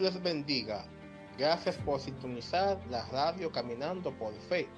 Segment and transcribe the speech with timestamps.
[0.00, 0.84] Les bendiga.
[1.36, 4.68] Gracias por sintonizar la radio Caminando por Fe.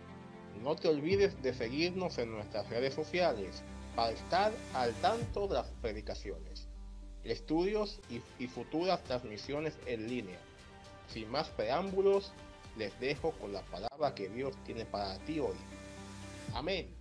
[0.63, 3.63] No te olvides de seguirnos en nuestras redes sociales
[3.95, 6.69] para estar al tanto de las predicaciones,
[7.25, 10.39] estudios y, y futuras transmisiones en línea.
[11.09, 12.33] Sin más preámbulos,
[12.77, 15.57] les dejo con la palabra que Dios tiene para ti hoy.
[16.55, 16.95] Amén.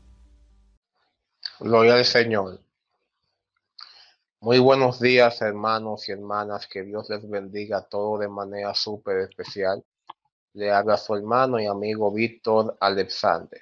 [1.60, 2.60] Gloria al Señor.
[4.42, 6.66] Muy buenos días, hermanos y hermanas.
[6.66, 9.84] Que Dios les bendiga todo de manera súper especial.
[10.54, 13.62] Le habla su hermano y amigo Víctor Alexander.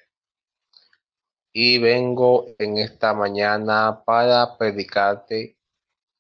[1.51, 5.57] Y vengo en esta mañana para predicarte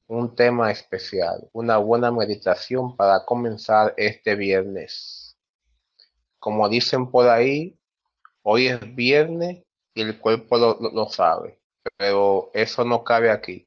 [0.07, 5.37] un tema especial, una buena meditación para comenzar este viernes.
[6.39, 7.77] Como dicen por ahí,
[8.41, 9.63] hoy es viernes
[9.93, 11.59] y el cuerpo lo, lo sabe,
[11.95, 13.66] pero eso no cabe aquí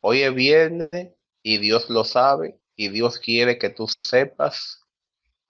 [0.00, 4.82] Hoy es viernes y Dios lo sabe y Dios quiere que tú sepas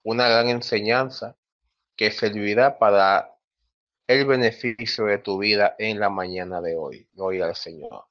[0.02, 1.36] una gran enseñanza
[1.96, 3.34] que servirá para
[4.06, 7.08] el beneficio de tu vida en la mañana de hoy.
[7.12, 8.06] Gloria al Señor.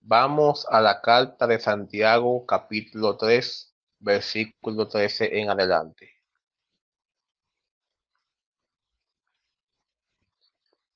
[0.00, 6.10] Vamos a la carta de Santiago capítulo 3, versículo 13 en adelante.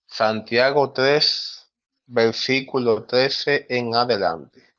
[0.07, 1.60] Santiago 3,
[2.11, 4.75] versículo 13 en adelante.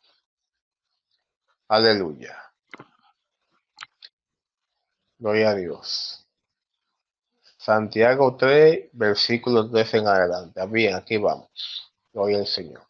[1.70, 2.38] Aleluya.
[5.18, 6.28] Gloria a Dios.
[7.58, 10.60] Santiago 3, versículo 13 en adelante.
[10.60, 11.94] Ah, bien, aquí vamos.
[12.12, 12.86] Gloria al Señor.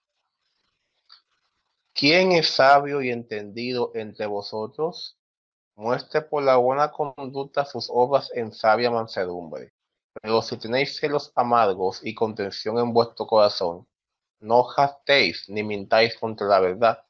[1.94, 5.20] ¿Quién es sabio y entendido entre vosotros?
[5.76, 9.72] Muestre por la buena conducta sus obras en sabia mansedumbre.
[10.20, 13.88] Pero si tenéis celos amargos y contención en vuestro corazón,
[14.42, 17.04] no jactéis ni mintáis contra la verdad,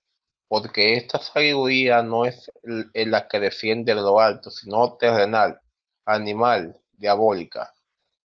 [0.48, 5.62] porque esta sabiduría no es la que defiende de lo alto, sino terrenal,
[6.06, 7.74] animal, diabólica.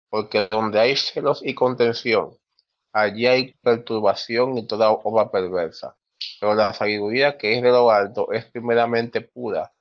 [0.09, 2.37] Porque donde hay celos y contención,
[2.93, 5.97] allí hay perturbación y toda obra perversa.
[6.39, 9.73] Pero la sabiduría que es de lo alto es primeramente pura,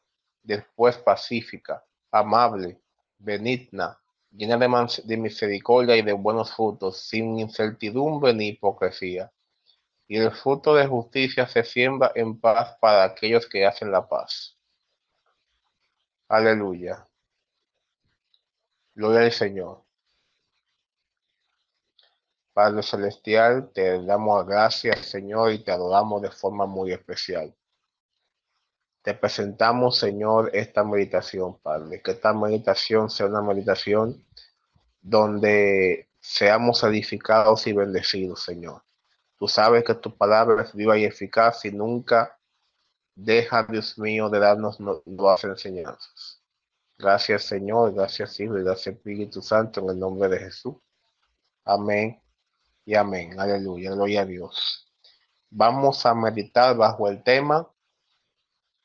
[0.43, 2.81] después pacífica, amable,
[3.19, 4.02] benigna,
[4.33, 9.33] llena de, misericordia y de buenos frutos, sin incertidumbre ni hipocresía.
[10.09, 14.59] Y el fruto de justicia se siembra en paz para aquellos que hacen la paz.
[16.29, 17.07] Aleluya.
[18.95, 19.85] Gloria al Señor.
[22.53, 27.55] Padre Celestial, te damos gracias, Señor, y te adoramos de forma muy especial.
[29.03, 32.01] Te presentamos, Señor, esta meditación, Padre.
[32.03, 34.25] Que esta meditación sea una meditación
[35.01, 38.83] donde seamos edificados y bendecidos, Señor.
[39.37, 42.39] Tú sabes que tu palabra es viva y eficaz y nunca
[43.17, 46.41] deja, Dios mío, de darnos nuevas enseñanzas.
[46.97, 47.93] Gracias, Señor.
[47.93, 48.57] Gracias, Hijo.
[48.57, 50.77] Y gracias, Espíritu Santo, en el nombre de Jesús.
[51.65, 52.23] Amén
[52.85, 53.39] y amén.
[53.41, 53.91] Aleluya.
[53.91, 54.89] Gloria a Dios.
[55.51, 57.69] Vamos a meditar bajo el tema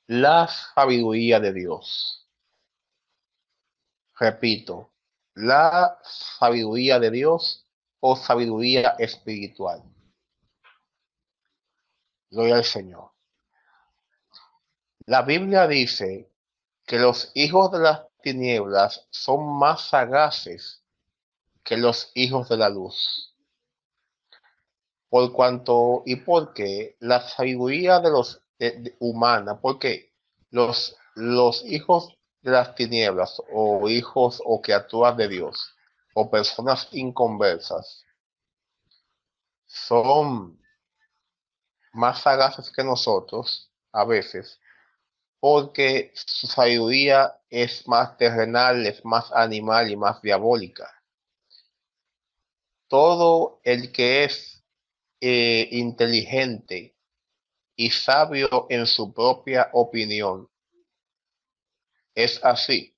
[0.08, 2.26] la sabiduría de Dios.
[4.18, 4.92] Repito,
[5.36, 7.66] la sabiduría de Dios
[8.00, 9.84] o sabiduría espiritual.
[12.32, 13.12] Gloria al Señor.
[15.06, 16.32] La Biblia dice
[16.86, 20.84] que los hijos de las tinieblas son más sagaces
[21.64, 23.36] que los hijos de la luz.
[25.10, 28.42] Por cuanto y porque la sabiduría de los
[29.00, 30.14] humana, porque
[30.50, 35.76] los, los hijos de las tinieblas o hijos o criaturas de Dios
[36.14, 38.06] o personas inconversas
[39.66, 40.60] son
[41.94, 44.60] más sagaces que nosotros a veces
[45.40, 50.92] porque su sabiduría es más terrenal, es más animal y más diabólica.
[52.88, 54.64] Todo el que es
[55.22, 56.97] eh, inteligente
[57.78, 60.50] y sabio en su propia opinión.
[62.16, 62.96] Es así.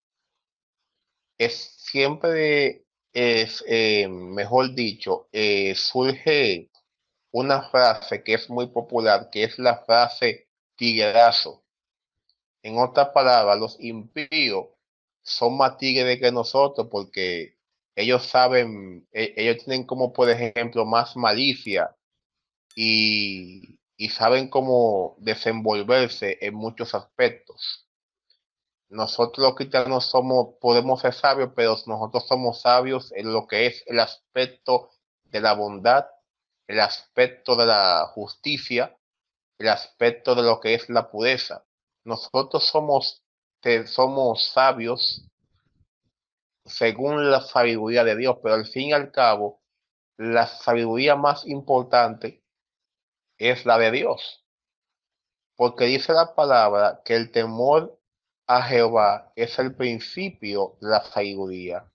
[1.38, 6.70] Es siempre, es, eh, mejor dicho, eh, surge
[7.32, 11.64] una frase que es muy popular, que es la frase tiguerazo.
[12.64, 14.68] En otras palabras, los impíos
[15.22, 17.58] son más tigres que nosotros porque
[17.96, 21.96] ellos saben, e, ellos tienen como por ejemplo más malicia
[22.76, 27.86] y y saben cómo desenvolverse en muchos aspectos.
[28.88, 33.84] Nosotros los cristianos somos, podemos ser sabios, pero nosotros somos sabios en lo que es
[33.88, 34.92] el aspecto
[35.26, 36.06] de la bondad,
[36.66, 38.98] el aspecto de la justicia,
[39.58, 41.66] el aspecto de lo que es la pureza.
[42.06, 43.22] Nosotros somos
[43.88, 45.26] somos sabios
[46.64, 49.60] según la sabiduría de Dios, pero al fin y al cabo,
[50.16, 52.42] la sabiduría más importante
[53.40, 54.46] es la de Dios.
[55.56, 58.00] Porque dice la palabra que el temor
[58.48, 61.92] a Jehová es el principio de la sabiduría.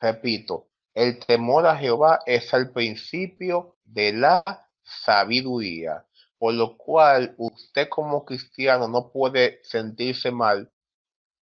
[0.00, 6.06] Repito, el temor a Jehová es el principio de la sabiduría,
[6.38, 10.72] por lo cual usted como cristiano no puede sentirse mal,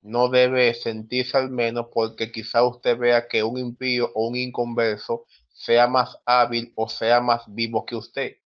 [0.03, 5.27] no debe sentirse al menos porque quizá usted vea que un impío o un inconverso
[5.53, 8.37] sea más hábil o sea más vivo que usted.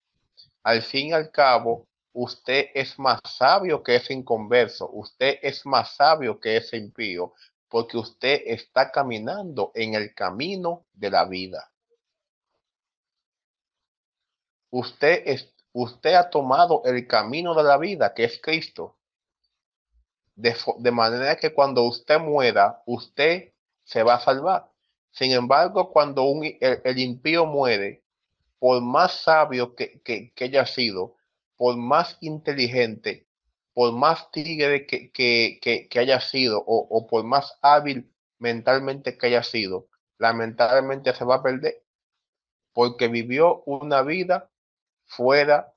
[0.63, 5.97] Al fin y al cabo, usted es más sabio que ese inconverso, usted es más
[5.97, 7.33] sabio que ese impío,
[7.69, 11.73] porque usted está caminando en el camino de la vida.
[14.71, 18.99] Usted, es, usted ha tomado el camino de la vida, que es Cristo.
[20.35, 23.53] De, manera que cuando usted muera, usted
[23.85, 24.71] se va a salvar.
[25.11, 28.02] Sin embargo, cuando un, el, impío muere,
[28.63, 31.17] por más sabio que, que, haya sido,
[31.57, 33.27] por más inteligente,
[33.75, 35.59] por más tigre que, que,
[35.91, 41.37] que haya sido o, o, por más hábil mentalmente que haya sido, lamentablemente se va
[41.37, 41.83] a perder
[42.73, 44.49] porque vivió una vida
[45.07, 45.75] fuera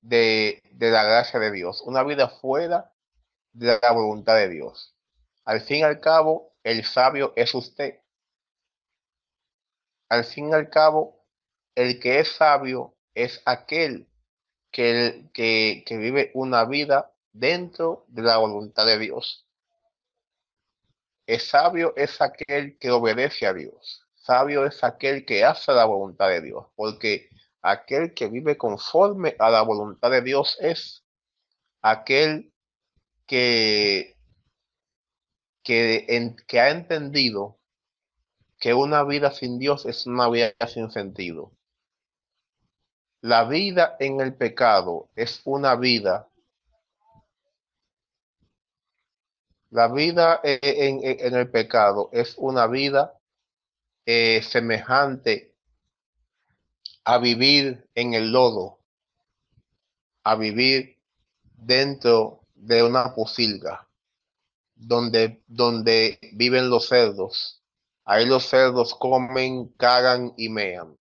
[0.00, 2.92] de, de la gracia de Dios, una vida fuera
[3.52, 4.96] de la voluntad de Dios.
[5.44, 8.00] Al fin y al cabo, el sabio es usted.
[10.08, 11.23] Al fin y al cabo,
[11.74, 14.08] el que es sabio es aquel
[14.70, 19.46] que, que, vive una vida dentro de la voluntad de Dios.
[21.26, 24.06] El sabio es aquel que obedece a Dios.
[24.14, 27.28] Sabio es aquel que hace la voluntad de Dios, porque
[27.62, 31.04] aquel que vive conforme a la voluntad de Dios es
[31.82, 32.52] aquel
[33.26, 34.16] que,
[35.62, 37.58] que, que ha entendido
[38.58, 41.52] que una vida sin Dios es una vida sin sentido.
[43.24, 46.28] La vida en el pecado es una vida.
[49.70, 51.00] La vida en,
[51.34, 53.18] el pecado es una vida
[54.04, 55.54] eh, semejante
[57.04, 58.80] a vivir en el lodo,
[60.22, 60.98] a vivir
[61.44, 63.88] dentro de una posilga,
[64.74, 67.62] donde, donde viven los cerdos.
[68.04, 70.98] Ahí los cerdos comen, cagan y mean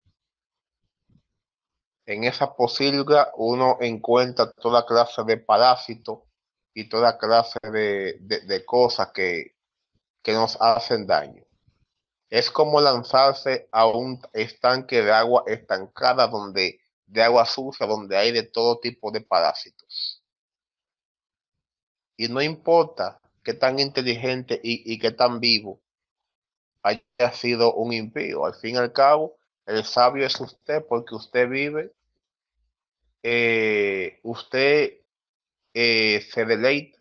[2.05, 6.19] en esa posilga uno encuentra toda clase de parásitos
[6.73, 9.55] y toda clase de, cosas que,
[10.21, 11.43] que nos hacen daño.
[12.29, 18.31] Es como lanzarse a un estanque de agua estancada donde de agua sucia, donde hay
[18.31, 20.23] de todo tipo de parásitos.
[22.17, 25.79] Y no importa qué tan inteligente y, y qué tan vivo
[26.81, 28.45] haya sido un impío.
[28.45, 31.93] Al fin y al cabo, el sabio es usted porque usted vive,
[33.23, 34.99] eh, usted
[35.73, 36.99] eh, se deleita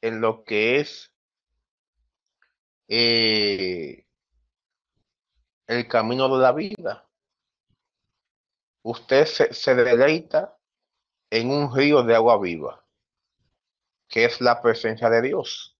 [0.00, 1.12] en lo que es
[2.88, 4.06] eh,
[5.66, 7.08] el camino de la vida.
[8.82, 10.56] Usted se, se deleita
[11.30, 12.84] en un río de agua viva,
[14.08, 15.76] que es la presencia de Dios.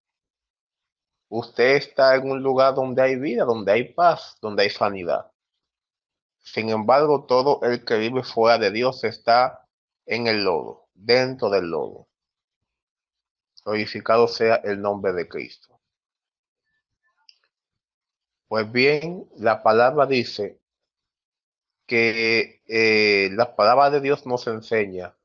[1.28, 5.30] Usted está en un lugar donde hay vida, donde hay paz, donde hay sanidad.
[6.46, 9.66] Sin embargo, todo el que vive fuera de Dios está
[10.06, 12.08] en el lodo, dentro del lodo.
[13.64, 15.80] Glorificado sea el nombre de Cristo.
[18.46, 20.60] Pues bien, la palabra dice
[21.84, 25.16] que eh, la palabra de Dios nos enseña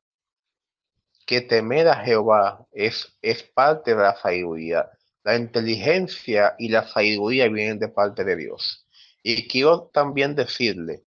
[1.27, 4.89] que temer a Jehová es, es parte de la sabiduría.
[5.23, 8.87] La inteligencia y la sabiduría vienen de parte de Dios.
[9.21, 11.05] Y quiero también decirle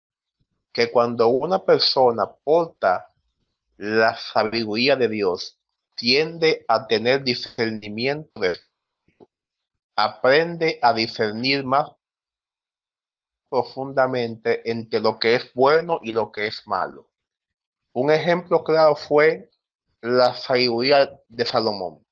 [0.73, 3.13] que cuando una persona porta
[3.77, 5.59] la sabiduría de Dios,
[5.95, 8.57] tiende a tener discernimiento de
[9.95, 11.91] aprende a discernir más
[13.47, 17.07] profundamente entre lo que es bueno y lo que es malo.
[17.91, 19.51] Un ejemplo claro fue
[20.01, 22.03] la sabiduría de Salomón.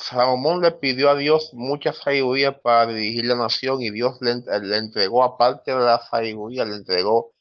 [0.00, 4.32] Salomón le pidió a Dios mucha sabiduría para dirigir la nación y Dios le,
[4.76, 7.34] entregó, aparte de la sabiduría, le entregó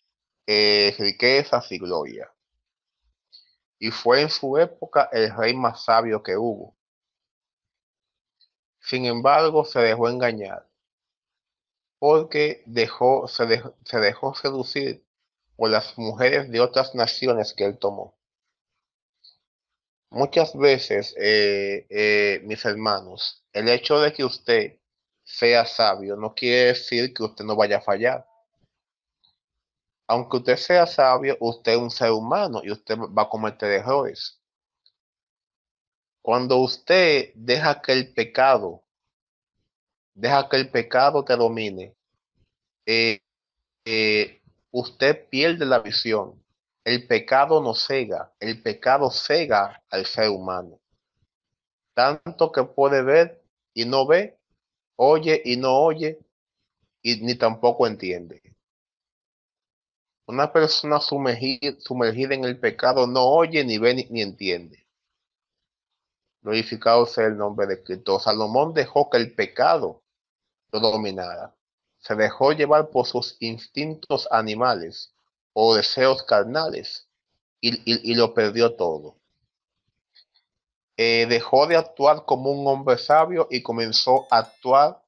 [0.46, 2.32] eh, riquezas y gloria.
[3.80, 6.75] Y fue en su época el rey más sabio que hubo.
[8.82, 10.68] Sin embargo, se dejó engañar
[11.98, 15.06] porque dejó, se, se dejó seducir
[15.56, 18.18] por las mujeres de otras naciones que él tomó.
[20.12, 24.80] Muchas veces, eh, eh, mis hermanos, el hecho de que usted
[25.24, 28.25] sea sabio no quiere decir que usted no vaya a fallar.
[30.08, 34.42] Aunque usted sea sabio, usted es un ser humano y usted va a cometer errores.
[36.24, 38.84] Cuando usted deja que el pecado,
[40.16, 41.96] deja que el pecado te domine,
[42.88, 43.22] eh,
[44.72, 46.44] usted pierde la visión
[46.89, 50.79] el pecado no cega, el pecado cega al ser humano.
[51.93, 53.43] Tanto que puede ver
[53.75, 54.39] y no ve,
[54.96, 56.17] oye y no oye,
[57.03, 58.41] y ni tampoco entiende.
[60.25, 64.88] Una persona sumergida, en el pecado no oye, ni ve, ni, entiende.
[66.41, 68.19] Glorificado sea el nombre de Cristo.
[68.19, 70.01] Salomón dejó que el pecado
[70.72, 71.55] lo dominara.
[72.00, 75.13] Se dejó llevar por sus instintos animales
[75.62, 77.06] o deseos carnales
[77.60, 79.18] y, lo perdió todo.
[80.96, 85.04] Eh, dejó de actuar como un hombre sabio y comenzó a actuar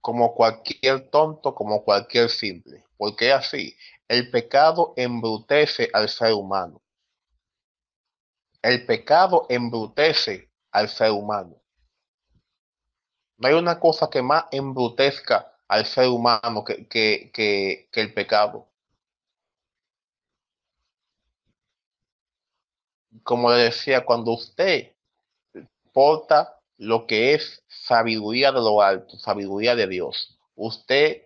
[0.00, 2.82] como cualquier tonto, como cualquier simple.
[2.96, 3.76] Porque así,
[4.08, 6.80] el pecado embrutece al ser humano.
[8.62, 11.60] El pecado embrutece al ser humano.
[13.36, 18.70] No hay una cosa que más embrutezca al ser humano que, que el pecado.
[23.22, 24.92] Como le decía, cuando usted
[25.92, 31.22] porta lo que es sabiduría de lo alto, sabiduría de Dios, usted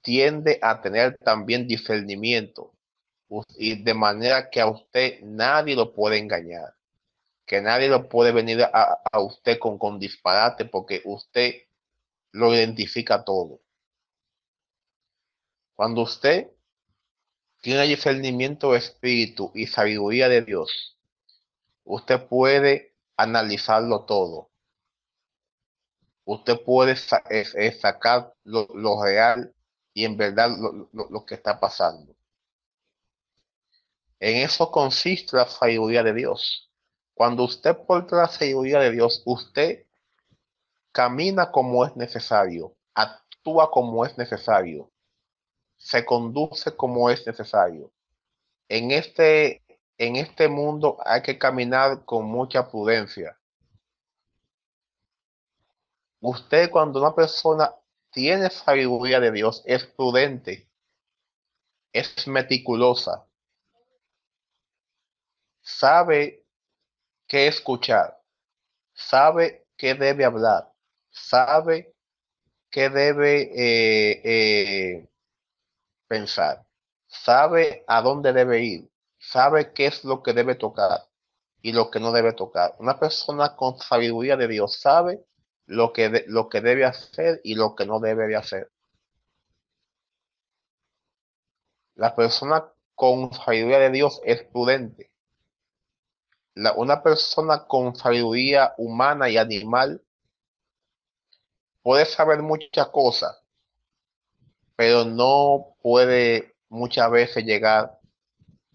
[0.00, 2.72] tiende a tener también discernimiento
[3.56, 6.74] y de manera que a usted nadie lo puede engañar,
[7.44, 11.54] que nadie lo puede venir a, usted con, con disparate porque usted
[12.32, 13.60] lo identifica todo.
[15.74, 16.50] Cuando usted
[17.60, 20.96] tiene discernimiento de espíritu y sabiduría de Dios,
[21.84, 24.50] usted puede analizarlo todo.
[26.24, 29.54] Usted puede sacar lo, real
[29.94, 30.50] y en verdad
[30.92, 32.14] lo, que está pasando.
[34.20, 36.70] En eso consiste la sabiduría de Dios.
[37.14, 39.86] Cuando usted porta la sabiduría de Dios, usted
[40.92, 44.90] camina como es necesario, actúa como es necesario,
[45.78, 47.90] se conduce como es necesario.
[48.68, 49.62] En este,
[49.96, 53.38] en este mundo hay que caminar con mucha prudencia.
[56.20, 57.74] Usted cuando una persona
[58.10, 60.68] tiene sabiduría de Dios, es prudente,
[61.92, 63.26] es meticulosa,
[65.60, 66.44] sabe
[67.26, 68.20] qué escuchar,
[68.94, 70.72] sabe qué debe hablar,
[71.10, 71.94] sabe
[72.70, 75.08] qué debe eh, eh,
[76.08, 76.66] pensar,
[77.06, 81.08] sabe a dónde debe ir, sabe qué es lo que debe tocar
[81.62, 82.74] y lo que no debe tocar.
[82.78, 85.24] Una persona con sabiduría de Dios sabe
[85.66, 88.70] lo que, lo que debe hacer y lo que no debe de hacer.
[91.94, 95.10] La persona con sabiduría de Dios es prudente.
[96.54, 100.02] La, una persona con sabiduría humana y animal
[101.82, 103.40] puede saber muchas cosas,
[104.78, 107.98] pero no puede muchas veces llegar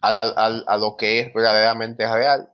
[0.02, 2.54] a, lo que es verdaderamente real.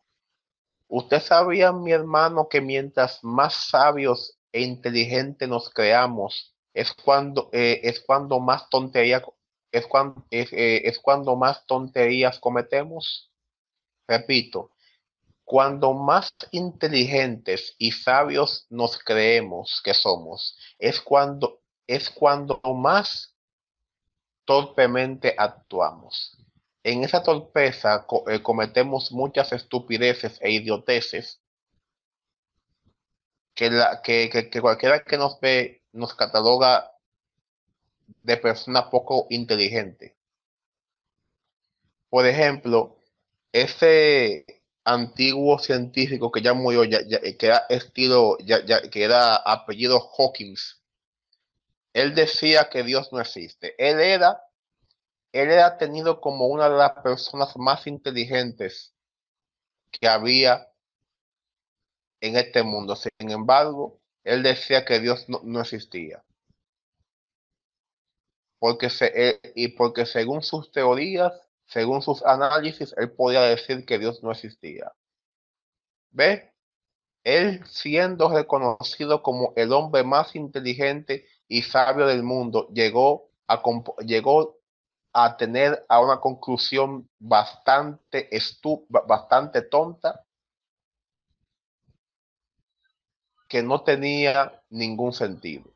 [0.88, 7.82] Usted sabía, mi hermano, que mientras más sabios e inteligentes nos creamos, es cuando, eh,
[7.82, 9.24] es cuando más tontería,
[9.72, 13.32] es cuando, eh, es cuando más tonterías cometemos.
[14.08, 14.70] Repito,
[15.44, 23.34] cuando más inteligentes y sabios nos creemos que somos, es cuando, es cuando más
[24.50, 26.36] torpemente actuamos.
[26.84, 31.40] En esa torpeza eh, cometemos muchas estupideces e idioteces
[33.54, 36.92] que, la, que, cualquiera que nos ve nos cataloga
[38.24, 40.18] de persona poco inteligente.
[42.10, 42.98] Por ejemplo,
[43.52, 46.82] ese antiguo científico que ya murió,
[47.38, 48.36] que estilo,
[48.92, 50.79] que era apellido Hawkins,
[52.00, 53.76] él decía que Dios no existe.
[53.78, 54.42] Él era,
[55.34, 58.94] él era tenido como una de las personas más inteligentes
[59.92, 60.70] que había
[62.22, 62.96] en este mundo.
[62.96, 66.24] Sin embargo, él decía que Dios no, existía.
[68.60, 71.34] Porque se, y porque según sus teorías,
[71.66, 74.94] según sus análisis, él podía decir que Dios no existía.
[76.12, 76.54] ¿Ve?
[77.24, 83.62] Él siendo reconocido como el hombre más inteligente y sabio del mundo, llegó a,
[84.06, 84.58] llegó
[85.12, 90.24] a tener a una conclusión bastante, estu bastante tonta
[93.48, 95.74] que no tenía ningún sentido.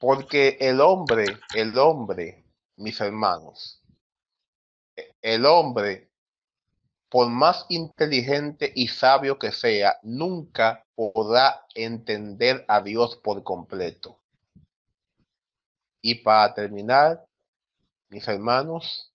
[0.00, 2.44] Porque el hombre, el hombre,
[2.76, 3.82] mis hermanos,
[4.96, 6.10] e-, el hombre
[7.14, 14.18] por más inteligente y sabio que sea, nunca podrá entender a Dios por completo.
[16.02, 17.24] Y para terminar,
[18.08, 19.14] mis hermanos,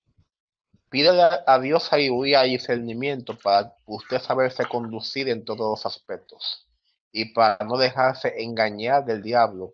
[0.88, 6.70] pídele a Dios sabiduría y discernimiento para usted saberse conducir en todos los aspectos
[7.12, 9.74] y para no dejarse engañar del diablo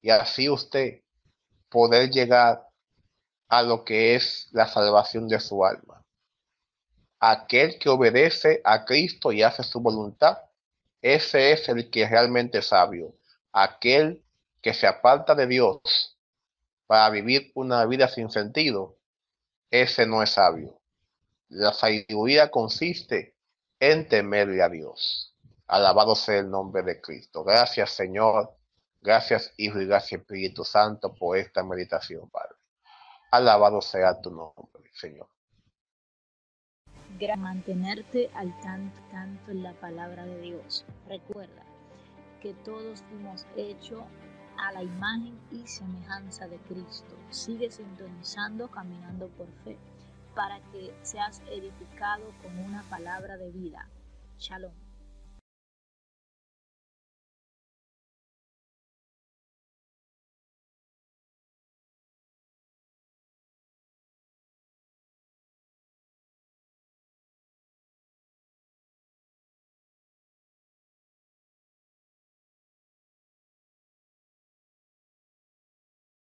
[0.00, 1.02] y así usted
[1.68, 2.66] poder llegar
[3.50, 6.01] a lo que es la salvación de su alma.
[7.24, 10.38] Aquel que obedece a Cristo y hace su voluntad,
[11.00, 13.14] ese es el que es realmente sabio.
[13.52, 14.24] Aquel
[14.60, 16.18] que se aparta de Dios
[16.86, 18.96] para vivir una vida sin sentido,
[19.70, 20.80] ese no es sabio.
[21.48, 23.36] La sabiduría consiste
[23.78, 25.34] en temerle a Dios.
[25.66, 27.44] Alabado sea el nombre de Cristo.
[27.44, 28.56] Gracias, Señor
[29.02, 32.54] Gracias, Hijo, y gracias, Espíritu Santo, por esta meditación, Padre.
[33.32, 35.28] Alabado sea tu nombre, Señor.
[37.36, 40.84] Mantenerte al tanto, tanto en la palabra de Dios.
[41.08, 41.62] Recuerda
[42.40, 44.04] que todos hemos hecho
[44.58, 47.14] a la imagen y semejanza de Cristo.
[47.30, 49.78] Sigue sintonizando, caminando por fe,
[50.34, 53.88] para que seas edificado con una palabra de vida.
[54.38, 54.81] Shalom.